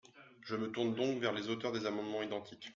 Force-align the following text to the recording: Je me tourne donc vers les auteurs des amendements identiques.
Je 0.41 0.55
me 0.55 0.71
tourne 0.71 0.95
donc 0.95 1.19
vers 1.21 1.31
les 1.31 1.49
auteurs 1.49 1.71
des 1.71 1.85
amendements 1.85 2.23
identiques. 2.23 2.69